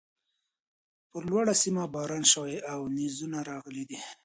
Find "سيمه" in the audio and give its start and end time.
1.63-1.83